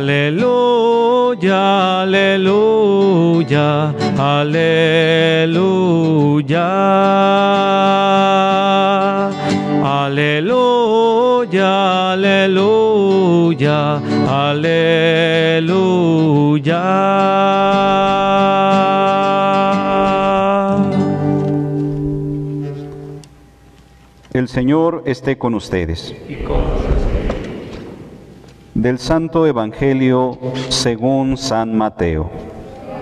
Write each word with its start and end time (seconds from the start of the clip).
Aleluya, 0.00 2.08
aleluya, 2.08 3.92
aleluya. 4.16 5.60
Aleluya, 10.08 11.72
aleluya, 12.12 14.00
aleluya. 14.48 15.60
El 24.32 24.48
Señor 24.48 25.02
esté 25.04 25.36
con 25.36 25.52
ustedes. 25.54 26.14
Del 28.80 28.98
Santo 28.98 29.46
Evangelio 29.46 30.38
según 30.70 31.36
San 31.36 31.76
Mateo. 31.76 32.30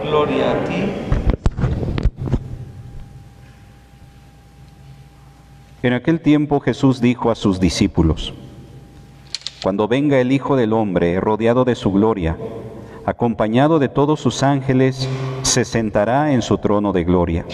Gloria 0.03 0.51
a 0.51 0.65
ti. 0.65 0.91
En 5.85 5.93
aquel 5.93 6.21
tiempo 6.21 6.59
Jesús 6.59 7.01
dijo 7.01 7.31
a 7.31 7.37
sus 7.37 7.61
discípulos, 7.61 8.35
Cuando 9.63 9.87
venga 9.87 10.19
el 10.19 10.33
Hijo 10.33 10.57
del 10.57 10.73
Hombre 10.73 11.21
rodeado 11.21 11.65
de 11.65 11.77
su 11.77 11.93
gloria, 11.93 12.37
acompañado 13.07 13.79
de 13.79 13.89
todos 13.89 14.19
sus 14.19 14.43
ángeles, 14.43 15.09
se 15.43 15.65
sentará 15.65 16.33
en 16.33 16.43
su 16.43 16.59
trono 16.59 16.93
de 16.93 17.05
gloria. 17.05 17.45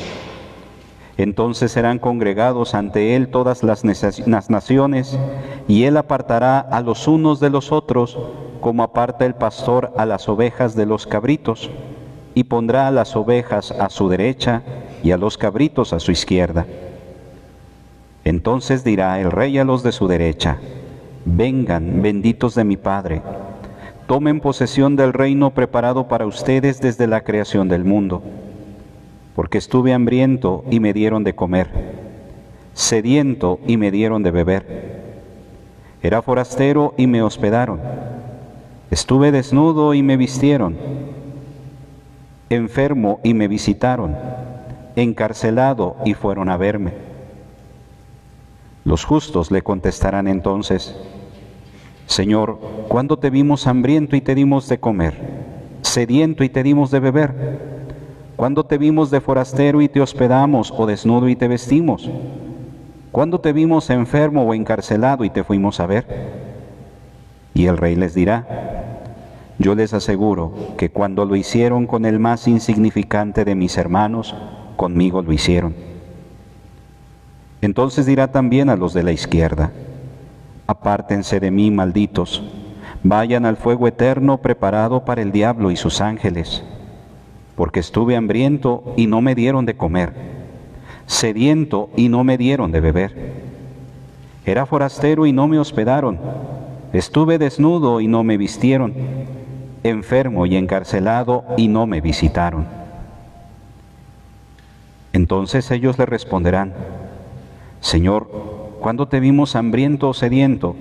Entonces 1.17 1.71
serán 1.71 1.99
congregados 1.99 2.75
ante 2.75 3.15
Él 3.15 3.29
todas 3.29 3.63
las, 3.63 3.85
naciones, 3.85 5.19
y 5.69 5.85
Él 5.85 5.97
apartará 5.97 6.59
a 6.59 6.81
los 6.81 7.07
unos 7.07 7.39
de 7.39 7.51
los 7.51 7.71
otros, 7.71 8.19
como 8.61 8.83
aparta 8.83 9.25
el 9.25 9.35
pastor 9.35 9.93
a 9.97 10.07
las 10.07 10.29
ovejas 10.29 10.75
de 10.75 10.87
los 10.87 11.07
cabritos, 11.07 11.71
y 12.35 12.45
pondrá 12.45 12.89
a 12.89 12.91
las 12.91 13.15
ovejas 13.15 13.71
a 13.71 13.91
su 13.91 14.09
derecha 14.09 14.63
y 15.05 15.13
a 15.13 15.17
los 15.17 15.39
cabritos 15.39 15.93
a 15.93 16.01
su 16.01 16.11
izquierda. 16.11 16.67
Entonces 18.25 18.83
dirá 18.83 19.21
el 19.21 19.31
rey 19.31 19.59
a 19.59 19.65
los 19.65 19.83
de 19.85 19.93
su 19.93 20.09
derecha, 20.09 20.59
vengan, 21.25 22.03
benditos 22.03 22.57
de 22.57 22.65
mi 22.65 22.77
Padre, 22.77 23.23
tomen 24.09 24.41
posesión 24.41 24.97
del 24.97 25.13
reino 25.13 25.51
preparado 25.51 26.09
para 26.09 26.27
ustedes 26.27 26.81
desde 26.81 27.07
la 27.07 27.21
creación 27.23 27.69
del 27.69 27.85
mundo, 27.85 28.23
porque 29.35 29.59
estuve 29.59 29.93
hambriento 29.93 30.65
y 30.71 30.81
me 30.81 30.93
dieron 30.93 31.25
de 31.25 31.35
comer, 31.35 31.71
sediento 32.73 33.61
y 33.67 33.77
me 33.77 33.91
dieron 33.91 34.23
de 34.23 34.31
beber, 34.31 34.67
era 36.03 36.23
forastero 36.23 36.95
y 36.97 37.07
me 37.07 37.23
hospedaron, 37.23 37.81
estuve 38.91 39.33
desnudo 39.33 39.95
y 39.95 40.03
me 40.03 40.17
vistieron, 40.17 40.77
enfermo 42.49 43.21
y 43.25 43.35
me 43.35 43.49
visitaron, 43.49 44.17
encarcelado 44.97 45.97
y 46.05 46.15
fueron 46.15 46.49
a 46.49 46.57
verme. 46.57 46.93
Los 48.85 49.05
justos 49.05 49.51
le 49.51 49.63
contestarán 49.63 50.29
entonces, 50.29 50.95
Señor, 52.07 52.59
¿cuándo 52.89 53.19
te 53.19 53.31
vimos 53.31 53.67
hambriento 53.67 54.15
y 54.15 54.21
te 54.21 54.35
dimos 54.35 54.69
de 54.69 54.79
comer, 54.79 55.15
sediento 55.81 56.45
y 56.45 56.51
te 56.51 56.63
dimos 56.63 56.91
de 56.91 57.01
beber? 57.01 57.74
¿Cuándo 58.37 58.65
te 58.65 58.79
vimos 58.79 59.11
de 59.11 59.21
forastero 59.21 59.81
y 59.81 59.89
te 59.89 60.01
hospedamos 60.01 60.73
o 60.77 60.87
desnudo 60.87 61.29
y 61.29 61.37
te 61.37 61.49
vestimos? 61.49 62.11
¿Cuándo 63.13 63.41
te 63.41 63.53
vimos 63.53 63.91
enfermo 63.91 64.43
o 64.43 64.55
encarcelado 64.55 65.25
y 65.25 65.31
te 65.31 65.45
fuimos 65.45 65.79
a 65.79 65.87
ver? 65.87 66.05
Y 67.55 67.67
el 67.67 67.77
rey 67.77 67.95
les 67.95 68.15
dirá, 68.15 68.47
yo 69.59 69.77
les 69.77 69.95
aseguro 69.95 70.53
que 70.77 70.91
cuando 70.91 71.25
lo 71.25 71.37
hicieron 71.37 71.87
con 71.87 72.05
el 72.05 72.19
más 72.19 72.49
insignificante 72.49 73.45
de 73.45 73.55
mis 73.55 73.79
hermanos, 73.79 74.35
conmigo 74.77 75.23
lo 75.23 75.33
hicieron. 75.33 75.77
Entonces 77.61 78.05
dirá 78.05 78.33
también 78.33 78.69
a 78.69 78.77
los 78.77 78.93
de 78.95 79.05
la 79.05 79.13
izquierda, 79.13 79.71
apártense 80.67 81.39
de 81.39 81.53
mí, 81.53 81.71
malditos, 81.71 82.43
vayan 83.05 83.47
al 83.47 83.57
fuego 83.57 83.87
eterno 83.87 84.39
preparado 84.39 85.05
para 85.05 85.23
el 85.23 85.31
diablo 85.31 85.71
y 85.71 85.77
sus 85.77 86.01
ángeles, 86.01 86.65
porque 87.57 87.81
estuve 87.81 88.17
hambriento 88.17 88.95
y 88.97 89.07
no 89.07 89.21
me 89.21 89.35
dieron 89.35 89.67
de 89.67 89.77
comer, 89.77 90.13
sediento 91.07 91.91
y 91.97 92.09
no 92.09 92.25
me 92.25 92.37
dieron 92.37 92.73
de 92.73 92.81
beber, 92.81 93.15
era 94.47 94.67
forastero 94.67 95.27
y 95.27 95.33
no 95.33 95.49
me 95.49 95.59
hospedaron, 95.59 96.19
estuve 96.93 97.39
desnudo 97.39 98.01
y 98.01 98.09
no 98.09 98.25
me 98.25 98.37
vistieron, 98.37 98.95
enfermo 99.83 100.47
y 100.47 100.57
encarcelado 100.57 101.45
y 101.57 101.69
no 101.69 101.87
me 101.87 102.01
visitaron. 102.01 102.67
Entonces 105.13 105.71
ellos 105.71 105.99
le 105.99 106.07
responderán, 106.07 106.75
Señor, 107.81 108.29
¿cuándo 108.81 109.07
te 109.07 109.21
vimos 109.21 109.55
hambriento 109.57 110.09
o 110.09 110.15
sediento, 110.15 110.75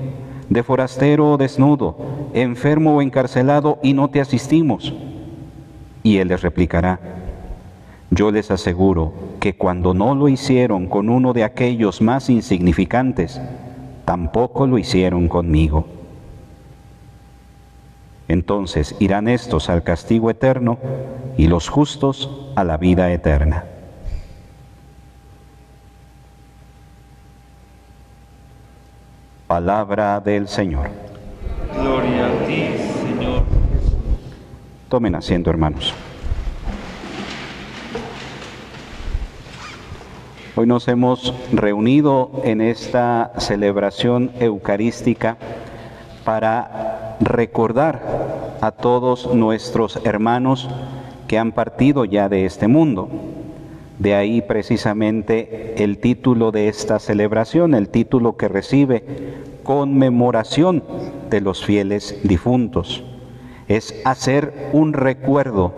de 0.50 0.64
forastero 0.64 1.32
o 1.32 1.38
desnudo, 1.38 1.98
enfermo 2.34 2.96
o 2.96 3.02
encarcelado 3.02 3.78
y 3.84 3.94
no 3.94 4.10
te 4.10 4.22
asistimos? 4.22 4.94
Y 6.04 6.18
él 6.18 6.28
les 6.28 6.42
replicará, 6.42 7.00
yo 8.12 8.30
les 8.30 8.52
aseguro 8.52 9.14
que 9.40 9.56
cuando 9.56 9.94
no 9.94 10.14
lo 10.14 10.28
hicieron 10.28 10.88
con 10.88 11.10
uno 11.10 11.34
de 11.34 11.44
aquellos 11.44 12.02
más 12.02 12.30
insignificantes, 12.30 13.42
tampoco 14.06 14.68
lo 14.68 14.78
hicieron 14.78 15.28
conmigo. 15.28 15.88
Entonces 18.28 18.96
irán 19.00 19.28
estos 19.28 19.70
al 19.70 19.84
castigo 19.84 20.30
eterno 20.30 20.78
y 21.38 21.48
los 21.48 21.70
justos 21.70 22.30
a 22.56 22.64
la 22.64 22.78
vida 22.78 23.12
eterna. 23.12 23.66
Palabra 29.48 30.20
del 30.20 30.48
Señor. 30.48 30.90
Tomen 34.94 35.16
asiento, 35.16 35.50
hermanos. 35.50 35.92
Hoy 40.56 40.68
nos 40.68 40.88
hemos 40.88 41.34
reunido 41.52 42.30
en 42.44 42.62
esta 42.62 43.32
celebración 43.40 44.30
eucarística 44.40 45.38
para 46.24 47.18
recordar 47.22 48.04
a 48.62 48.70
todos 48.70 49.34
nuestros 49.34 50.00
hermanos 50.06 50.70
que 51.28 51.40
han 51.40 51.54
partido 51.54 52.06
ya 52.06 52.30
de 52.30 52.46
este 52.46 52.68
mundo. 52.68 53.10
De 53.98 54.14
ahí 54.14 54.44
precisamente 54.44 55.74
el 55.84 55.98
título 55.98 56.52
de 56.52 56.68
esta 56.68 57.00
celebración, 57.00 57.74
el 57.74 57.90
título 57.90 58.38
que 58.38 58.48
recibe 58.48 59.04
conmemoración 59.64 60.84
de 61.32 61.42
los 61.42 61.66
fieles 61.66 62.20
difuntos. 62.22 63.04
Es 63.68 63.96
hacer 64.06 64.70
un 64.74 64.94
recuerdo 64.94 65.74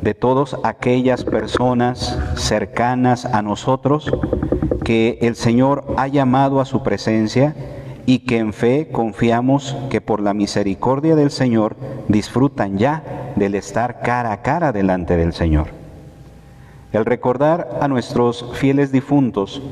de 0.00 0.14
todas 0.14 0.56
aquellas 0.64 1.24
personas 1.24 2.18
cercanas 2.34 3.24
a 3.24 3.40
nosotros 3.42 4.10
que 4.84 5.18
el 5.22 5.36
Señor 5.36 5.84
ha 5.96 6.08
llamado 6.08 6.60
a 6.60 6.64
su 6.64 6.82
presencia 6.82 7.54
y 8.04 8.20
que 8.20 8.38
en 8.38 8.52
fe 8.52 8.88
confiamos 8.90 9.76
que 9.90 10.00
por 10.00 10.20
la 10.20 10.34
misericordia 10.34 11.14
del 11.14 11.30
Señor 11.30 11.76
disfrutan 12.08 12.78
ya 12.78 13.32
del 13.36 13.54
estar 13.54 14.00
cara 14.00 14.32
a 14.32 14.42
cara 14.42 14.72
delante 14.72 15.16
del 15.16 15.32
Señor. 15.32 15.68
El 16.92 17.04
recordar 17.04 17.78
a 17.80 17.88
nuestros 17.88 18.44
fieles 18.54 18.92
difuntos 18.92 19.62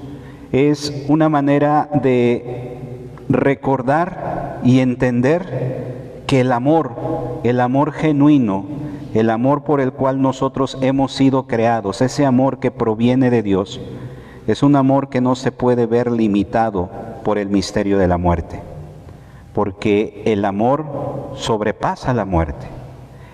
es 0.52 1.04
una 1.08 1.28
manera 1.28 1.88
de 2.02 2.78
recordar 3.28 4.60
y 4.64 4.80
entender 4.80 5.99
que 6.30 6.42
el 6.42 6.52
amor, 6.52 6.92
el 7.42 7.58
amor 7.58 7.90
genuino, 7.90 8.64
el 9.14 9.30
amor 9.30 9.64
por 9.64 9.80
el 9.80 9.90
cual 9.90 10.22
nosotros 10.22 10.78
hemos 10.80 11.12
sido 11.12 11.48
creados, 11.48 12.02
ese 12.02 12.24
amor 12.24 12.60
que 12.60 12.70
proviene 12.70 13.30
de 13.30 13.42
Dios, 13.42 13.80
es 14.46 14.62
un 14.62 14.76
amor 14.76 15.08
que 15.08 15.20
no 15.20 15.34
se 15.34 15.50
puede 15.50 15.86
ver 15.86 16.08
limitado 16.08 16.88
por 17.24 17.36
el 17.36 17.48
misterio 17.48 17.98
de 17.98 18.06
la 18.06 18.16
muerte, 18.16 18.62
porque 19.52 20.22
el 20.24 20.44
amor 20.44 20.84
sobrepasa 21.34 22.14
la 22.14 22.24
muerte. 22.24 22.68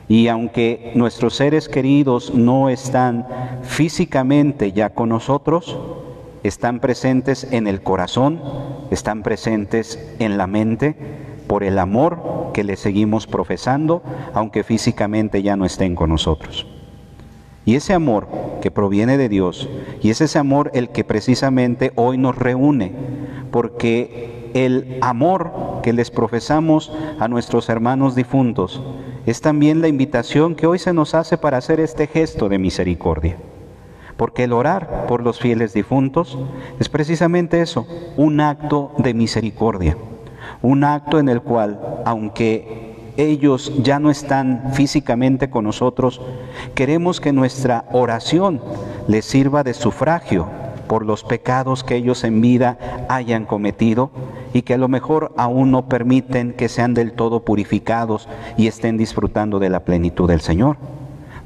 Y 0.08 0.28
aunque 0.28 0.92
nuestros 0.94 1.36
seres 1.36 1.68
queridos 1.68 2.32
no 2.32 2.70
están 2.70 3.26
físicamente 3.60 4.72
ya 4.72 4.88
con 4.88 5.10
nosotros, 5.10 5.78
están 6.44 6.80
presentes 6.80 7.46
en 7.52 7.66
el 7.66 7.82
corazón, 7.82 8.40
están 8.90 9.22
presentes 9.22 10.02
en 10.18 10.38
la 10.38 10.46
mente, 10.46 11.25
por 11.46 11.64
el 11.64 11.78
amor 11.78 12.50
que 12.52 12.64
le 12.64 12.76
seguimos 12.76 13.26
profesando, 13.26 14.02
aunque 14.34 14.64
físicamente 14.64 15.42
ya 15.42 15.56
no 15.56 15.64
estén 15.64 15.94
con 15.94 16.10
nosotros. 16.10 16.66
Y 17.64 17.74
ese 17.74 17.94
amor 17.94 18.28
que 18.62 18.70
proviene 18.70 19.18
de 19.18 19.28
Dios, 19.28 19.68
y 20.00 20.10
es 20.10 20.20
ese 20.20 20.38
amor 20.38 20.70
el 20.72 20.90
que 20.90 21.04
precisamente 21.04 21.92
hoy 21.96 22.16
nos 22.16 22.36
reúne, 22.36 22.92
porque 23.50 24.50
el 24.54 24.98
amor 25.02 25.80
que 25.82 25.92
les 25.92 26.10
profesamos 26.10 26.92
a 27.18 27.28
nuestros 27.28 27.68
hermanos 27.68 28.14
difuntos 28.14 28.82
es 29.26 29.40
también 29.40 29.80
la 29.80 29.88
invitación 29.88 30.54
que 30.54 30.66
hoy 30.66 30.78
se 30.78 30.92
nos 30.92 31.14
hace 31.14 31.36
para 31.36 31.58
hacer 31.58 31.80
este 31.80 32.06
gesto 32.06 32.48
de 32.48 32.58
misericordia. 32.58 33.36
Porque 34.16 34.44
el 34.44 34.52
orar 34.52 35.06
por 35.08 35.22
los 35.22 35.40
fieles 35.40 35.74
difuntos 35.74 36.38
es 36.78 36.88
precisamente 36.88 37.60
eso, 37.60 37.86
un 38.16 38.40
acto 38.40 38.92
de 38.98 39.12
misericordia, 39.12 39.96
un 40.62 40.84
acto 40.84 41.18
en 41.18 41.28
el 41.28 41.42
cual, 41.42 41.80
aunque 42.04 42.94
ellos 43.16 43.72
ya 43.82 43.98
no 43.98 44.10
están 44.10 44.72
físicamente 44.74 45.48
con 45.50 45.64
nosotros, 45.64 46.20
queremos 46.74 47.20
que 47.20 47.32
nuestra 47.32 47.84
oración 47.92 48.60
les 49.08 49.24
sirva 49.24 49.62
de 49.62 49.74
sufragio 49.74 50.48
por 50.86 51.04
los 51.04 51.24
pecados 51.24 51.82
que 51.82 51.96
ellos 51.96 52.24
en 52.24 52.40
vida 52.40 52.78
hayan 53.08 53.44
cometido 53.44 54.10
y 54.52 54.62
que 54.62 54.74
a 54.74 54.78
lo 54.78 54.88
mejor 54.88 55.32
aún 55.36 55.70
no 55.70 55.88
permiten 55.88 56.52
que 56.52 56.68
sean 56.68 56.94
del 56.94 57.12
todo 57.12 57.44
purificados 57.44 58.28
y 58.56 58.68
estén 58.68 58.96
disfrutando 58.96 59.58
de 59.58 59.70
la 59.70 59.80
plenitud 59.80 60.28
del 60.28 60.40
Señor. 60.40 60.76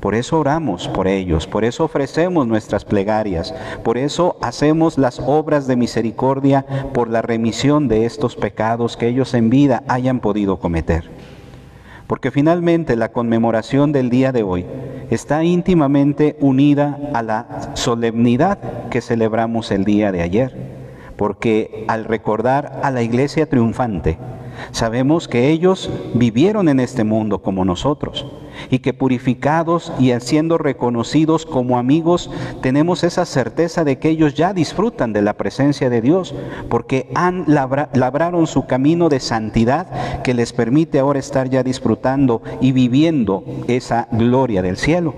Por 0.00 0.14
eso 0.14 0.40
oramos 0.40 0.88
por 0.88 1.06
ellos, 1.06 1.46
por 1.46 1.62
eso 1.64 1.84
ofrecemos 1.84 2.46
nuestras 2.46 2.86
plegarias, 2.86 3.54
por 3.84 3.98
eso 3.98 4.36
hacemos 4.40 4.96
las 4.96 5.20
obras 5.20 5.66
de 5.66 5.76
misericordia 5.76 6.64
por 6.94 7.10
la 7.10 7.20
remisión 7.20 7.86
de 7.86 8.06
estos 8.06 8.34
pecados 8.34 8.96
que 8.96 9.08
ellos 9.08 9.34
en 9.34 9.50
vida 9.50 9.82
hayan 9.88 10.20
podido 10.20 10.58
cometer. 10.58 11.10
Porque 12.06 12.30
finalmente 12.30 12.96
la 12.96 13.12
conmemoración 13.12 13.92
del 13.92 14.08
día 14.10 14.32
de 14.32 14.42
hoy 14.42 14.66
está 15.10 15.44
íntimamente 15.44 16.36
unida 16.40 16.98
a 17.12 17.22
la 17.22 17.70
solemnidad 17.74 18.58
que 18.90 19.00
celebramos 19.00 19.70
el 19.70 19.84
día 19.84 20.10
de 20.10 20.22
ayer. 20.22 20.56
Porque 21.16 21.84
al 21.88 22.06
recordar 22.06 22.80
a 22.82 22.90
la 22.90 23.02
iglesia 23.02 23.48
triunfante, 23.48 24.18
Sabemos 24.72 25.28
que 25.28 25.50
ellos 25.50 25.90
vivieron 26.14 26.68
en 26.68 26.80
este 26.80 27.04
mundo 27.04 27.42
como 27.42 27.64
nosotros 27.64 28.26
y 28.70 28.80
que 28.80 28.92
purificados 28.92 29.92
y 29.98 30.12
siendo 30.20 30.58
reconocidos 30.58 31.46
como 31.46 31.78
amigos, 31.78 32.30
tenemos 32.60 33.04
esa 33.04 33.24
certeza 33.24 33.84
de 33.84 33.98
que 33.98 34.10
ellos 34.10 34.34
ya 34.34 34.52
disfrutan 34.52 35.12
de 35.12 35.22
la 35.22 35.34
presencia 35.34 35.88
de 35.88 36.00
Dios 36.00 36.34
porque 36.68 37.10
han 37.14 37.44
labraron 37.46 38.46
su 38.46 38.66
camino 38.66 39.08
de 39.08 39.20
santidad 39.20 40.22
que 40.22 40.34
les 40.34 40.52
permite 40.52 40.98
ahora 40.98 41.18
estar 41.18 41.48
ya 41.48 41.62
disfrutando 41.62 42.42
y 42.60 42.72
viviendo 42.72 43.44
esa 43.66 44.08
gloria 44.12 44.62
del 44.62 44.76
cielo. 44.76 45.14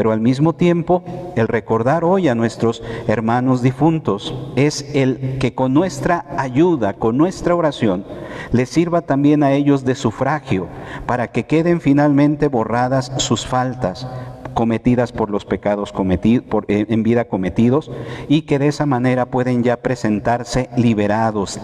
Pero 0.00 0.12
al 0.12 0.20
mismo 0.22 0.54
tiempo, 0.54 1.04
el 1.36 1.46
recordar 1.46 2.04
hoy 2.04 2.28
a 2.28 2.34
nuestros 2.34 2.82
hermanos 3.06 3.60
difuntos 3.60 4.34
es 4.56 4.94
el 4.94 5.36
que 5.38 5.52
con 5.54 5.74
nuestra 5.74 6.24
ayuda, 6.38 6.94
con 6.94 7.18
nuestra 7.18 7.54
oración, 7.54 8.06
les 8.50 8.70
sirva 8.70 9.02
también 9.02 9.42
a 9.42 9.52
ellos 9.52 9.84
de 9.84 9.94
sufragio, 9.94 10.68
para 11.04 11.28
que 11.32 11.44
queden 11.44 11.82
finalmente 11.82 12.48
borradas 12.48 13.12
sus 13.18 13.44
faltas 13.44 14.08
cometidas 14.54 15.12
por 15.12 15.28
los 15.28 15.44
pecados 15.44 15.92
cometidos, 15.92 16.46
eh, 16.68 16.86
en 16.88 17.02
vida 17.02 17.26
cometidos, 17.26 17.90
y 18.26 18.46
que 18.46 18.58
de 18.58 18.68
esa 18.68 18.86
manera 18.86 19.26
pueden 19.26 19.62
ya 19.62 19.76
presentarse 19.76 20.70
liberados, 20.78 21.60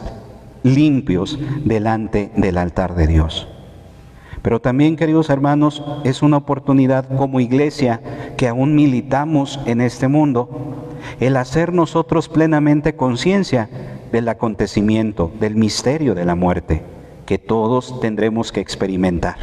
limpios, 0.62 1.38
delante 1.64 2.30
del 2.36 2.58
altar 2.58 2.96
de 2.96 3.06
Dios. 3.06 3.48
Pero 4.46 4.60
también, 4.60 4.94
queridos 4.94 5.28
hermanos, 5.28 5.82
es 6.04 6.22
una 6.22 6.36
oportunidad 6.36 7.08
como 7.16 7.40
iglesia 7.40 8.00
que 8.36 8.46
aún 8.46 8.76
militamos 8.76 9.58
en 9.66 9.80
este 9.80 10.06
mundo, 10.06 10.48
el 11.18 11.36
hacer 11.36 11.72
nosotros 11.72 12.28
plenamente 12.28 12.94
conciencia 12.94 13.68
del 14.12 14.28
acontecimiento, 14.28 15.32
del 15.40 15.56
misterio 15.56 16.14
de 16.14 16.24
la 16.24 16.36
muerte, 16.36 16.84
que 17.26 17.38
todos 17.38 17.98
tendremos 17.98 18.52
que 18.52 18.60
experimentar. 18.60 19.34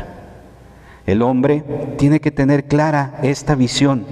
El 1.06 1.22
hombre 1.22 1.66
tiene 1.98 2.22
que 2.22 2.32
tener 2.32 2.64
clara 2.70 3.20
esta 3.24 3.56
visión, 3.56 4.06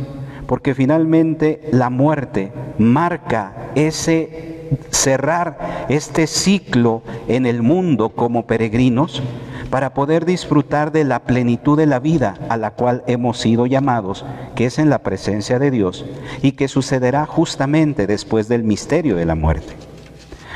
porque 0.46 0.76
finalmente 0.76 1.70
la 1.72 1.90
muerte 1.90 2.52
marca 2.78 3.72
ese 3.76 4.68
cerrar 4.90 5.86
este 5.88 6.28
ciclo 6.28 7.02
en 7.30 7.46
el 7.46 7.62
mundo 7.62 8.10
como 8.10 8.46
peregrinos 8.46 9.24
para 9.72 9.94
poder 9.94 10.26
disfrutar 10.26 10.92
de 10.92 11.06
la 11.06 11.24
plenitud 11.24 11.78
de 11.78 11.88
la 11.88 12.00
vida 12.00 12.36
a 12.50 12.58
la 12.58 12.72
cual 12.72 13.04
hemos 13.08 13.40
sido 13.40 13.66
llamados, 13.66 14.26
que 14.54 14.66
es 14.66 14.78
en 14.78 14.90
la 14.90 15.00
presencia 15.00 15.58
de 15.58 15.72
Dios 15.72 16.06
y 16.42 16.52
que 16.52 16.68
sucederá 16.68 17.26
justamente 17.26 18.06
después 18.06 18.50
del 18.50 18.64
misterio 18.64 19.16
de 19.16 19.26
la 19.26 19.34
muerte. 19.34 19.74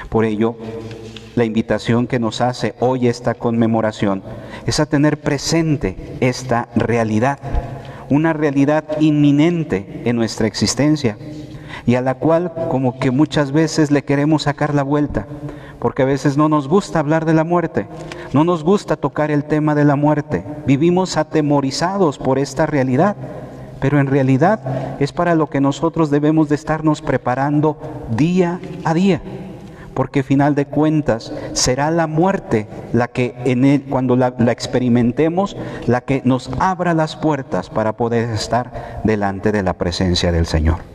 Por 0.10 0.26
ello, 0.26 0.58
la 1.36 1.46
invitación 1.46 2.08
que 2.08 2.20
nos 2.20 2.42
hace 2.42 2.76
hoy 2.80 3.08
esta 3.08 3.34
conmemoración 3.34 4.22
es 4.68 4.80
a 4.80 4.86
tener 4.86 5.22
presente 5.22 6.18
esta 6.20 6.68
realidad, 6.76 7.40
una 8.10 8.34
realidad 8.34 8.84
inminente 9.00 10.02
en 10.06 10.18
nuestra 10.18 10.46
existencia 10.46 11.18
y 11.86 11.96
a 11.96 12.02
la 12.02 12.16
cual 12.16 12.54
como 12.70 13.00
que 13.00 13.12
muchas 13.12 13.52
veces 13.54 13.92
le 13.92 14.04
queremos 14.04 14.44
sacar 14.44 14.74
la 14.74 14.84
vuelta, 14.84 15.26
porque 15.86 16.02
a 16.02 16.06
veces 16.08 16.36
no 16.36 16.50
nos 16.50 16.68
gusta 16.68 16.98
hablar 16.98 17.26
de 17.26 17.36
la 17.36 17.44
muerte, 17.44 17.86
no 18.34 18.44
nos 18.44 18.64
gusta 18.64 18.96
tocar 18.96 19.30
el 19.30 19.44
tema 19.44 19.76
de 19.76 19.86
la 19.86 19.96
muerte, 19.96 20.44
vivimos 20.66 21.16
atemorizados 21.16 22.18
por 22.18 22.40
esta 22.40 22.66
realidad, 22.66 23.16
pero 23.80 24.00
en 24.00 24.08
realidad 24.08 24.98
es 25.00 25.14
para 25.14 25.36
lo 25.36 25.48
que 25.48 25.62
nosotros 25.62 26.10
debemos 26.10 26.50
de 26.50 26.56
estarnos 26.56 27.04
preparando 27.04 27.78
día 28.10 28.60
a 28.84 28.96
día 28.96 29.22
porque 29.94 30.24
final 30.24 30.56
de 30.56 30.66
cuentas 30.66 31.32
será 31.54 31.92
la 31.92 32.08
muerte 32.08 32.68
la 32.92 33.08
que 33.08 33.36
en 33.46 33.82
cuando 33.82 34.16
la, 34.16 34.34
experimentemos, 34.48 35.56
la 35.86 36.02
que 36.02 36.24
nos 36.26 36.50
abra 36.58 36.96
las 36.96 37.16
puertas 37.16 37.70
para 37.70 37.94
poder 37.94 38.32
estar 38.32 39.02
delante 39.04 39.52
de 39.52 39.62
la 39.62 39.74
presencia 39.74 40.32
del 40.32 40.48
Señor. 40.48 40.95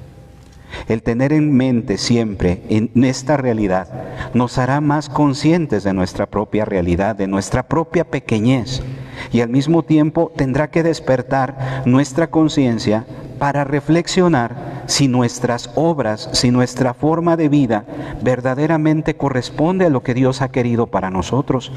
El 0.88 1.02
tener 1.02 1.32
en 1.32 1.52
mente 1.52 1.98
siempre 1.98 2.62
en 2.68 2.90
esta 3.04 3.36
realidad 3.36 3.88
nos 4.34 4.58
hará 4.58 4.80
más 4.80 5.08
conscientes 5.08 5.84
de 5.84 5.92
nuestra 5.92 6.26
propia 6.26 6.64
realidad, 6.64 7.16
de 7.16 7.26
nuestra 7.26 7.64
propia 7.64 8.04
pequeñez 8.04 8.82
y 9.32 9.40
al 9.40 9.48
mismo 9.48 9.82
tiempo 9.82 10.32
tendrá 10.34 10.70
que 10.70 10.82
despertar 10.82 11.82
nuestra 11.84 12.30
conciencia 12.30 13.04
para 13.38 13.64
reflexionar 13.64 14.82
si 14.86 15.08
nuestras 15.08 15.70
obras, 15.74 16.28
si 16.32 16.50
nuestra 16.50 16.94
forma 16.94 17.36
de 17.36 17.48
vida 17.48 17.84
verdaderamente 18.22 19.16
corresponde 19.16 19.86
a 19.86 19.90
lo 19.90 20.02
que 20.02 20.14
Dios 20.14 20.42
ha 20.42 20.50
querido 20.50 20.88
para 20.88 21.10
nosotros. 21.10 21.72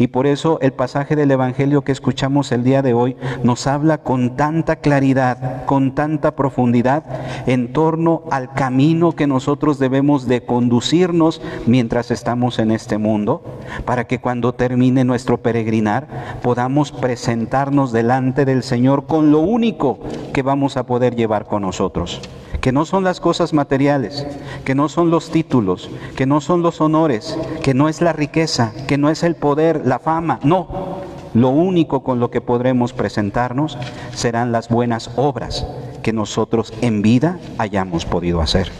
Y 0.00 0.06
por 0.06 0.26
eso 0.26 0.58
el 0.62 0.72
pasaje 0.72 1.14
del 1.14 1.30
Evangelio 1.30 1.82
que 1.82 1.92
escuchamos 1.92 2.52
el 2.52 2.64
día 2.64 2.80
de 2.80 2.94
hoy 2.94 3.18
nos 3.44 3.66
habla 3.66 3.98
con 3.98 4.34
tanta 4.34 4.76
claridad, 4.76 5.66
con 5.66 5.94
tanta 5.94 6.34
profundidad 6.34 7.04
en 7.46 7.74
torno 7.74 8.22
al 8.30 8.54
camino 8.54 9.12
que 9.12 9.26
nosotros 9.26 9.78
debemos 9.78 10.26
de 10.26 10.42
conducirnos 10.46 11.42
mientras 11.66 12.10
estamos 12.10 12.58
en 12.58 12.70
este 12.70 12.96
mundo, 12.96 13.42
para 13.84 14.06
que 14.06 14.22
cuando 14.22 14.54
termine 14.54 15.04
nuestro 15.04 15.42
peregrinar 15.42 16.38
podamos 16.42 16.92
presentarnos 16.92 17.92
delante 17.92 18.46
del 18.46 18.62
Señor 18.62 19.04
con 19.04 19.30
lo 19.30 19.40
único 19.40 19.98
que 20.32 20.40
vamos 20.40 20.78
a 20.78 20.86
poder 20.86 21.14
llevar 21.14 21.44
con 21.44 21.60
nosotros 21.60 22.22
que 22.60 22.72
no 22.72 22.84
son 22.84 23.04
las 23.04 23.20
cosas 23.20 23.52
materiales, 23.52 24.26
que 24.64 24.74
no 24.74 24.88
son 24.88 25.10
los 25.10 25.30
títulos, 25.30 25.90
que 26.16 26.26
no 26.26 26.40
son 26.40 26.62
los 26.62 26.80
honores, 26.80 27.36
que 27.62 27.74
no 27.74 27.88
es 27.88 28.00
la 28.00 28.12
riqueza, 28.12 28.72
que 28.86 28.98
no 28.98 29.10
es 29.10 29.22
el 29.22 29.34
poder, 29.34 29.86
la 29.86 29.98
fama, 29.98 30.40
no. 30.42 31.00
Lo 31.32 31.50
único 31.50 32.02
con 32.02 32.20
lo 32.20 32.30
que 32.30 32.40
podremos 32.40 32.92
presentarnos 32.92 33.78
serán 34.14 34.52
las 34.52 34.68
buenas 34.68 35.10
obras 35.16 35.64
que 36.02 36.12
nosotros 36.12 36.72
en 36.80 37.02
vida 37.02 37.38
hayamos 37.58 38.04
podido 38.04 38.40
hacer. 38.40 38.70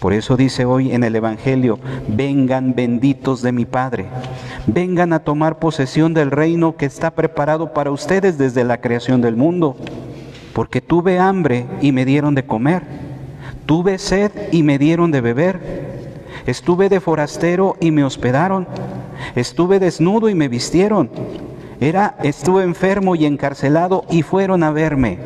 Por 0.00 0.12
eso 0.12 0.36
dice 0.36 0.64
hoy 0.64 0.92
en 0.92 1.02
el 1.02 1.16
Evangelio, 1.16 1.80
vengan 2.06 2.74
benditos 2.74 3.42
de 3.42 3.50
mi 3.50 3.64
Padre, 3.64 4.06
vengan 4.66 5.12
a 5.12 5.18
tomar 5.18 5.58
posesión 5.58 6.14
del 6.14 6.30
reino 6.30 6.76
que 6.76 6.86
está 6.86 7.10
preparado 7.10 7.72
para 7.72 7.90
ustedes 7.90 8.38
desde 8.38 8.62
la 8.62 8.80
creación 8.80 9.20
del 9.20 9.34
mundo 9.34 9.76
porque 10.58 10.80
tuve 10.80 11.20
hambre 11.20 11.68
y 11.80 11.92
me 11.92 12.04
dieron 12.04 12.34
de 12.34 12.44
comer, 12.44 12.82
tuve 13.64 13.96
sed 13.96 14.32
y 14.50 14.64
me 14.64 14.76
dieron 14.76 15.12
de 15.12 15.20
beber, 15.20 15.60
estuve 16.46 16.88
de 16.88 16.98
forastero 16.98 17.76
y 17.78 17.92
me 17.92 18.02
hospedaron, 18.02 18.66
estuve 19.36 19.78
desnudo 19.78 20.28
y 20.28 20.34
me 20.34 20.48
vistieron, 20.48 21.10
era 21.78 22.16
estuve 22.24 22.64
enfermo 22.64 23.14
y 23.14 23.24
encarcelado 23.24 24.04
y 24.10 24.22
fueron 24.22 24.64
a 24.64 24.72
verme. 24.72 25.20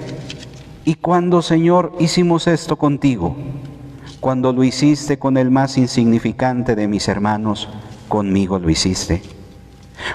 ¿Y 0.84 0.96
cuando, 0.96 1.40
Señor, 1.40 1.94
hicimos 1.98 2.46
esto 2.46 2.76
contigo? 2.76 3.34
Cuando 4.20 4.52
lo 4.52 4.62
hiciste 4.62 5.18
con 5.18 5.38
el 5.38 5.50
más 5.50 5.78
insignificante 5.78 6.76
de 6.76 6.88
mis 6.88 7.08
hermanos, 7.08 7.70
conmigo 8.06 8.58
lo 8.58 8.68
hiciste. 8.68 9.22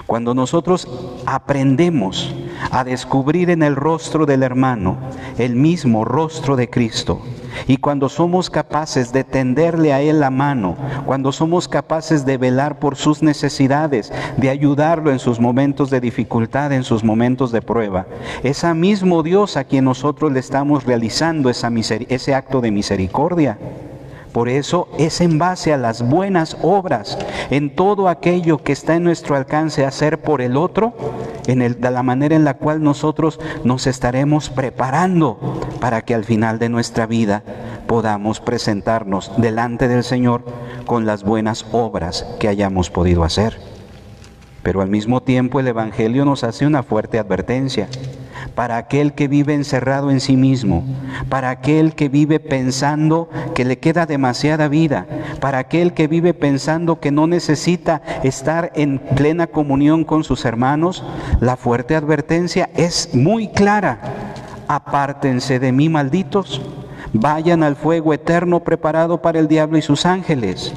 Cuando 0.06 0.32
nosotros 0.32 0.86
aprendemos 1.26 2.36
a 2.70 2.84
descubrir 2.84 3.50
en 3.50 3.62
el 3.62 3.76
rostro 3.76 4.26
del 4.26 4.42
hermano 4.42 4.98
el 5.38 5.54
mismo 5.54 6.04
rostro 6.04 6.56
de 6.56 6.68
Cristo 6.68 7.20
Y 7.66 7.78
cuando 7.78 8.08
somos 8.08 8.50
capaces 8.50 9.12
de 9.12 9.24
tenderle 9.24 9.92
a 9.92 10.00
Él 10.00 10.20
la 10.20 10.30
mano, 10.30 10.76
cuando 11.06 11.32
somos 11.32 11.68
capaces 11.68 12.24
de 12.24 12.36
velar 12.36 12.78
por 12.78 12.96
sus 12.96 13.22
necesidades, 13.22 14.12
de 14.36 14.50
ayudarlo 14.50 15.10
en 15.10 15.18
sus 15.18 15.40
momentos 15.40 15.90
de 15.90 16.00
dificultad, 16.00 16.72
en 16.72 16.84
sus 16.84 17.02
momentos 17.02 17.52
de 17.52 17.62
prueba, 17.62 18.06
es 18.42 18.64
a 18.64 18.74
mismo 18.74 19.22
Dios 19.22 19.56
a 19.56 19.64
quien 19.64 19.84
nosotros 19.84 20.32
le 20.32 20.40
estamos 20.40 20.84
realizando 20.84 21.50
esa 21.50 21.68
ese 22.08 22.34
acto 22.34 22.60
de 22.60 22.70
misericordia. 22.70 23.58
Por 24.38 24.48
eso 24.48 24.86
es 25.00 25.20
en 25.20 25.36
base 25.40 25.72
a 25.72 25.76
las 25.76 26.08
buenas 26.08 26.56
obras, 26.62 27.18
en 27.50 27.74
todo 27.74 28.08
aquello 28.08 28.58
que 28.58 28.70
está 28.70 28.94
en 28.94 29.02
nuestro 29.02 29.34
alcance 29.34 29.84
hacer 29.84 30.20
por 30.20 30.42
el 30.42 30.56
otro, 30.56 30.94
en 31.48 31.58
de 31.58 31.90
la 31.90 32.04
manera 32.04 32.36
en 32.36 32.44
la 32.44 32.54
cual 32.54 32.80
nosotros 32.80 33.40
nos 33.64 33.88
estaremos 33.88 34.48
preparando 34.48 35.40
para 35.80 36.02
que 36.02 36.14
al 36.14 36.24
final 36.24 36.60
de 36.60 36.68
nuestra 36.68 37.06
vida 37.06 37.42
podamos 37.88 38.38
presentarnos 38.38 39.32
delante 39.38 39.88
del 39.88 40.04
Señor 40.04 40.44
con 40.86 41.04
las 41.04 41.24
buenas 41.24 41.66
obras 41.72 42.24
que 42.38 42.46
hayamos 42.46 42.90
podido 42.90 43.24
hacer. 43.24 43.58
Pero 44.62 44.82
al 44.82 44.88
mismo 44.88 45.20
tiempo 45.20 45.58
el 45.58 45.66
Evangelio 45.66 46.24
nos 46.24 46.44
hace 46.44 46.64
una 46.64 46.84
fuerte 46.84 47.18
advertencia 47.18 47.88
para 48.58 48.76
aquel 48.76 49.12
que 49.12 49.28
vive 49.28 49.54
encerrado 49.54 50.10
en 50.10 50.18
sí 50.18 50.36
mismo, 50.36 50.82
para 51.28 51.48
aquel 51.48 51.94
que 51.94 52.08
vive 52.08 52.40
pensando 52.40 53.30
que 53.54 53.64
le 53.64 53.78
queda 53.78 54.04
demasiada 54.04 54.66
vida, 54.66 55.06
para 55.38 55.58
aquel 55.58 55.94
que 55.94 56.08
vive 56.08 56.34
pensando 56.34 56.98
que 56.98 57.12
no 57.12 57.28
necesita 57.28 58.02
estar 58.24 58.72
en 58.74 58.98
plena 58.98 59.46
comunión 59.46 60.02
con 60.02 60.24
sus 60.24 60.44
hermanos, 60.44 61.04
la 61.38 61.56
fuerte 61.56 61.94
advertencia 61.94 62.68
es 62.74 63.14
muy 63.14 63.46
clara. 63.46 64.00
Apártense 64.66 65.60
de 65.60 65.70
mí, 65.70 65.88
malditos, 65.88 66.60
vayan 67.12 67.62
al 67.62 67.76
fuego 67.76 68.12
eterno 68.12 68.64
preparado 68.64 69.22
para 69.22 69.38
el 69.38 69.46
diablo 69.46 69.78
y 69.78 69.82
sus 69.82 70.04
ángeles, 70.04 70.74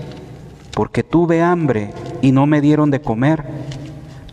porque 0.75 1.01
tuve 1.01 1.41
hambre 1.41 1.95
y 2.21 2.31
no 2.31 2.45
me 2.45 2.61
dieron 2.61 2.91
de 2.91 3.01
comer, 3.01 3.43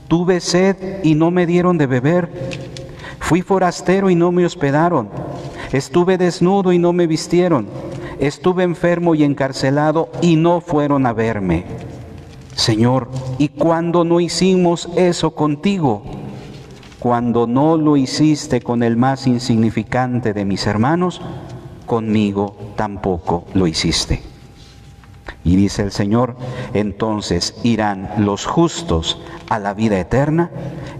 tuve 0.07 0.40
sed 0.40 1.02
y 1.02 1.14
no 1.14 1.31
me 1.31 1.47
dieron 1.47 1.78
de 1.78 1.87
beber 1.87 2.68
Fui 3.28 3.42
forastero 3.42 4.08
y 4.08 4.14
no 4.14 4.32
me 4.32 4.47
hospedaron. 4.47 5.11
Estuve 5.70 6.16
desnudo 6.16 6.73
y 6.73 6.78
no 6.78 6.94
me 6.94 7.06
vistieron. 7.06 7.66
Estuve 8.18 8.62
enfermo 8.62 9.14
y 9.14 9.23
encarcelado 9.23 10.08
y 10.23 10.37
no 10.37 10.62
fueron 10.62 11.04
a 11.04 11.12
verme. 11.12 11.66
Señor, 12.54 13.11
¿y 13.37 13.49
cuándo 13.49 14.02
no 14.02 14.20
hicimos 14.20 14.88
eso 14.97 15.32
contigo? 15.32 16.04
Cuando 17.00 17.47
no 17.47 17.76
lo 17.76 17.99
hiciste 17.99 18.62
con 18.62 18.82
el 18.82 18.97
más 18.97 19.26
insignificante 19.26 20.32
de 20.32 20.47
mis 20.47 20.66
hermanos, 20.66 21.20
conmigo 21.85 22.56
tampoco 22.76 23.44
lo 23.52 23.66
hiciste. 23.66 24.23
Y 25.49 25.57
dice 25.57 25.81
el 25.81 25.93
Señor, 25.93 26.37
entonces 26.75 27.55
irán 27.62 28.11
los 28.19 28.45
justos 28.45 29.19
a 29.49 29.59
la 29.59 29.73
vida 29.73 29.99
eterna 29.99 30.50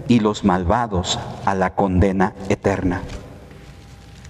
y 0.07 0.21
los 0.21 0.43
malvados 0.43 1.19
a 1.45 1.53
la 1.53 1.75
condena 1.75 2.33
eterna. 2.49 3.03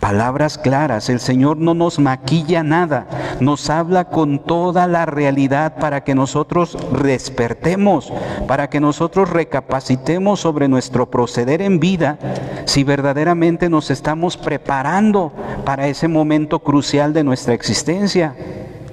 Palabras 0.01 0.57
claras, 0.57 1.07
el 1.07 1.21
Señor 1.21 1.55
no 1.55 1.73
nos 1.73 1.99
maquilla 1.99 2.63
nada, 2.63 3.07
nos 3.39 3.69
habla 3.69 4.09
con 4.09 4.39
toda 4.39 4.87
la 4.87 5.05
realidad 5.05 5.77
para 5.79 6.03
que 6.03 6.15
nosotros 6.15 6.77
despertemos, 7.01 8.11
para 8.45 8.69
que 8.69 8.81
nosotros 8.81 9.29
recapacitemos 9.29 10.41
sobre 10.41 10.67
nuestro 10.67 11.09
proceder 11.09 11.61
en 11.61 11.79
vida, 11.79 12.19
si 12.65 12.83
verdaderamente 12.83 13.69
nos 13.69 13.89
estamos 13.89 14.35
preparando 14.35 15.31
para 15.63 15.87
ese 15.87 16.09
momento 16.09 16.59
crucial 16.59 17.13
de 17.13 17.23
nuestra 17.23 17.53
existencia. 17.53 18.35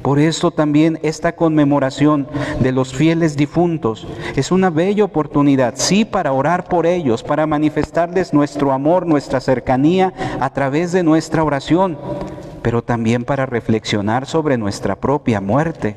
Por 0.06 0.20
eso 0.20 0.52
también 0.52 1.00
esta 1.02 1.34
conmemoración 1.34 2.28
de 2.60 2.70
los 2.70 2.94
fieles 2.94 3.36
difuntos 3.36 4.06
es 4.36 4.52
una 4.52 4.70
bella 4.70 5.02
oportunidad, 5.02 5.75
sí, 5.75 6.04
para 6.04 6.30
orar 6.30 6.68
por 6.68 6.86
ellos, 6.86 7.25
para 7.25 7.44
manifestarles 7.44 8.32
nuestro 8.32 8.70
amor, 8.70 9.04
nuestra 9.04 9.40
cercanía 9.40 10.14
a 10.38 10.50
través 10.50 10.92
de 10.92 11.02
nuestra 11.02 11.42
oración, 11.42 11.98
pero 12.62 12.84
también 12.84 13.25
para 13.25 13.46
reflexionar 13.46 14.26
sobre 14.26 14.56
nuestra 14.56 14.94
propia 14.94 15.40
muerte 15.40 15.96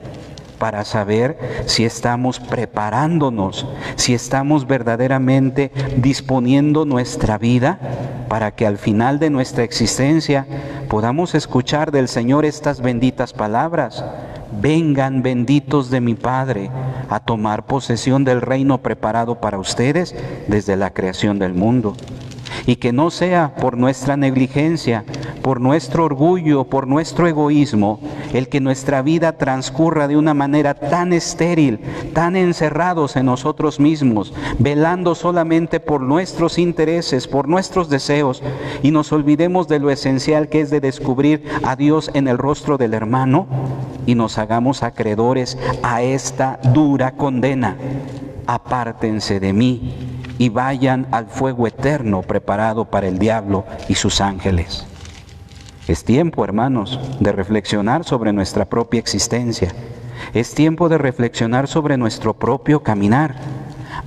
para 0.59 0.85
saber 0.85 1.39
si 1.65 1.85
estamos 1.85 2.39
preparándonos, 2.39 3.65
si 3.95 4.13
estamos 4.13 4.67
verdaderamente 4.67 5.71
disponiendo 5.97 6.85
nuestra 6.85 7.37
vida 7.37 7.79
para 8.27 8.51
que 8.51 8.67
al 8.67 8.77
final 8.77 9.17
de 9.17 9.31
nuestra 9.31 9.63
existencia 9.63 10.45
podamos 10.87 11.33
escuchar 11.33 11.91
del 11.91 12.07
Señor 12.07 12.45
estas 12.45 12.81
benditas 12.81 13.33
palabras. 13.33 14.05
Vengan 14.61 15.23
benditos 15.23 15.89
de 15.89 16.01
mi 16.01 16.15
Padre 16.15 16.69
a 17.09 17.19
tomar 17.19 17.65
posesión 17.65 18.23
del 18.23 18.41
reino 18.41 18.79
preparado 18.79 19.39
para 19.39 19.57
ustedes 19.57 20.15
desde 20.47 20.75
la 20.75 20.91
creación 20.91 21.39
del 21.39 21.53
mundo 21.53 21.95
y 22.65 22.75
que 22.75 22.91
no 22.91 23.09
sea 23.09 23.55
por 23.55 23.77
nuestra 23.77 24.17
negligencia, 24.17 25.03
por 25.41 25.61
nuestro 25.61 26.05
orgullo, 26.05 26.65
por 26.65 26.87
nuestro 26.87 27.27
egoísmo, 27.27 27.99
el 28.33 28.49
que 28.49 28.59
nuestra 28.59 29.01
vida 29.01 29.33
transcurra 29.33 30.07
de 30.07 30.17
una 30.17 30.33
manera 30.33 30.73
tan 30.73 31.13
estéril, 31.13 31.79
tan 32.13 32.35
encerrados 32.35 33.15
en 33.15 33.25
nosotros 33.25 33.79
mismos, 33.79 34.33
velando 34.59 35.15
solamente 35.15 35.79
por 35.79 36.01
nuestros 36.01 36.57
intereses, 36.57 37.27
por 37.27 37.47
nuestros 37.47 37.89
deseos, 37.89 38.43
y 38.83 38.91
nos 38.91 39.11
olvidemos 39.11 39.67
de 39.67 39.79
lo 39.79 39.89
esencial 39.89 40.49
que 40.49 40.61
es 40.61 40.69
de 40.69 40.81
descubrir 40.81 41.43
a 41.63 41.75
Dios 41.75 42.11
en 42.13 42.27
el 42.27 42.37
rostro 42.37 42.77
del 42.77 42.93
hermano 42.93 43.47
y 44.05 44.15
nos 44.15 44.37
hagamos 44.37 44.83
acreedores 44.83 45.57
a 45.83 46.01
esta 46.01 46.59
dura 46.73 47.11
condena. 47.11 47.75
Apártense 48.47 49.39
de 49.39 49.53
mí 49.53 49.93
y 50.39 50.49
vayan 50.49 51.07
al 51.11 51.27
fuego 51.27 51.67
eterno 51.67 52.21
preparado 52.21 52.85
para 52.85 53.07
el 53.07 53.19
diablo 53.19 53.65
y 53.87 53.95
sus 53.95 54.21
ángeles. 54.21 54.85
Es 55.89 56.03
tiempo, 56.03 56.43
hermanos, 56.43 56.99
de 57.19 57.31
reflexionar 57.31 58.03
sobre 58.03 58.31
nuestra 58.31 58.65
propia 58.65 58.99
existencia. 58.99 59.73
Es 60.35 60.53
tiempo 60.53 60.87
de 60.87 60.99
reflexionar 60.99 61.67
sobre 61.67 61.97
nuestro 61.97 62.35
propio 62.35 62.83
caminar. 62.83 63.33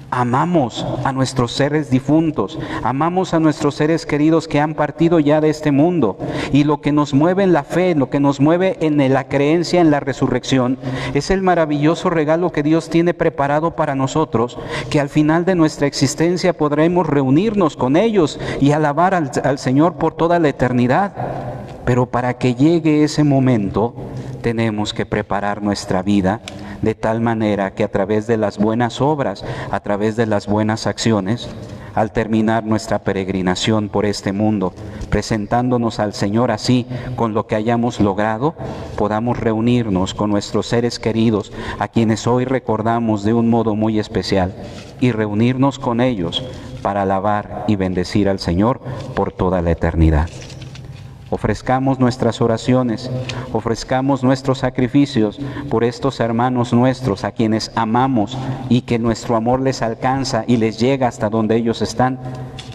Amamos 0.09 0.87
a 1.03 1.11
nuestros 1.11 1.51
seres 1.51 1.91
difuntos, 1.91 2.57
amamos 2.85 3.35
a 3.35 3.41
nuestros 3.41 3.75
seres 3.75 4.07
queridos 4.07 4.47
que 4.47 4.61
han 4.61 4.75
partido 4.75 5.19
ya 5.19 5.41
de 5.41 5.51
este 5.51 5.73
mundo. 5.73 6.19
Y 6.53 6.63
lo 6.63 6.81
que 6.81 6.93
nos 6.93 7.15
mueve 7.15 7.43
en 7.43 7.53
la 7.53 7.65
fe, 7.65 7.97
lo 7.97 8.11
que 8.11 8.21
nos 8.21 8.39
mueve 8.39 8.77
en 8.81 9.13
la 9.13 9.27
creencia 9.27 9.81
en 9.81 9.91
la 9.91 9.99
resurrección, 9.99 10.79
es 11.15 11.33
el 11.33 11.43
maravilloso 11.43 12.11
regalo 12.11 12.53
que 12.53 12.63
Dios 12.63 12.91
tiene 12.91 13.13
preparado 13.13 13.75
para 13.75 13.97
nosotros, 13.97 14.57
que 14.89 15.01
al 15.01 15.09
final 15.09 15.45
de 15.45 15.57
nuestra 15.57 15.89
existencia 15.89 16.53
podremos 16.53 17.09
reunirnos 17.09 17.77
con 17.77 17.97
ellos 17.97 18.39
y 18.61 18.71
alabar 18.71 19.17
al, 19.17 19.59
Señor 19.59 19.95
por 19.95 20.15
toda 20.15 20.39
la 20.39 20.49
eternidad. 20.49 21.13
Pero 21.85 22.07
para 22.07 22.35
que 22.35 22.55
llegue 22.55 23.05
ese 23.05 23.25
momento, 23.25 23.95
tenemos 24.43 24.93
que 24.95 25.07
preparar 25.07 25.63
nuestra 25.63 26.03
vida 26.03 26.41
de 26.83 26.95
tal 26.95 27.21
manera 27.21 27.75
que 27.75 27.85
a 27.85 27.91
través 27.91 28.27
de 28.27 28.37
las 28.37 28.59
buenas 28.59 29.01
obras, 29.01 29.45
a 29.71 29.81
través 29.81 30.17
de 30.17 30.27
las 30.27 30.47
buenas 30.47 30.87
acciones, 30.87 31.49
al 31.95 32.13
terminar 32.13 32.65
nuestra 32.65 33.01
peregrinación 33.01 33.89
por 33.89 34.07
este 34.07 34.33
mundo, 34.33 34.73
presentándonos 35.11 36.01
al 36.01 36.15
Señor 36.15 36.51
así 36.51 36.87
con 37.17 37.35
lo 37.35 37.47
que 37.47 37.55
hayamos 37.55 38.01
logrado, 38.01 38.55
podamos 38.97 39.39
reunirnos 39.39 40.15
con 40.15 40.31
nuestros 40.31 40.67
seres 40.67 40.99
queridos, 40.99 41.53
a 41.79 41.89
quienes 41.89 42.27
hoy 42.27 42.45
recordamos 42.45 43.25
de 43.25 43.35
un 43.35 43.51
modo 43.51 43.75
muy 43.77 43.99
especial, 43.99 44.55
y 45.01 45.13
reunirnos 45.13 45.79
con 45.79 46.01
ellos 46.01 46.43
para 46.81 47.03
alabar 47.03 47.65
y 47.69 47.77
bendecir 47.77 48.29
al 48.29 48.39
Señor 48.39 48.81
por 49.15 49.33
toda 49.33 49.61
la 49.63 49.73
eternidad 49.73 50.29
ofrezcamos 51.33 51.99
nuestras 51.99 52.43
oraciones, 52.43 53.11
ofrezcamos 53.55 54.23
nuestros 54.23 54.59
sacrificios 54.59 55.41
por 55.71 55.83
estos 55.83 56.21
hermanos 56.21 56.75
nuestros 56.75 57.25
a 57.25 57.33
quienes 57.33 57.73
amamos 57.75 58.37
y 58.69 58.83
que 58.83 58.99
nuestro 58.99 59.35
amor 59.35 59.63
les 59.63 59.81
alcanza 59.81 60.45
y 60.47 60.59
les 60.59 60.79
llega 60.79 61.09
hasta 61.09 61.31
donde 61.31 61.57
ellos 61.57 61.81
están, 61.81 62.19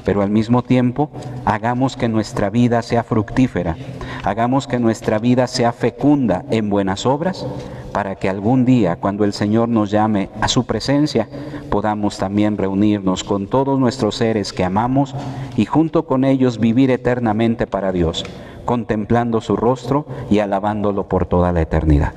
pero 0.03 0.23
al 0.23 0.31
mismo 0.31 0.63
tiempo 0.63 1.11
hagamos 1.45 1.95
que 1.95 2.09
nuestra 2.09 2.49
vida 2.49 2.81
sea 2.81 3.03
fructífera, 3.03 3.77
hagamos 4.23 4.65
que 4.65 4.79
nuestra 4.79 5.19
vida 5.19 5.45
sea 5.45 5.71
fecunda 5.71 6.43
en 6.49 6.71
buenas 6.71 7.05
obras 7.05 7.45
para 7.93 8.15
que 8.15 8.27
algún 8.27 8.65
día, 8.65 8.95
cuando 8.95 9.23
el 9.23 9.33
Señor 9.33 9.69
nos 9.69 9.91
llame 9.91 10.29
a 10.41 10.47
su 10.47 10.65
presencia, 10.65 11.29
podamos 11.69 12.17
también 12.17 12.57
reunirnos 12.57 13.23
con 13.23 13.45
todos 13.45 13.79
nuestros 13.79 14.15
seres 14.15 14.51
que 14.51 14.63
amamos 14.63 15.13
y 15.55 15.65
junto 15.65 16.07
con 16.07 16.23
ellos 16.23 16.59
vivir 16.59 16.89
eternamente 16.89 17.67
para 17.67 17.91
Dios 17.91 18.25
contemplando 18.67 19.41
su 19.41 19.55
rostro 19.55 20.05
y 20.29 20.37
alabándolo 20.39 21.07
por 21.07 21.25
toda 21.25 21.51
la 21.51 21.61
eternidad. 21.61 22.13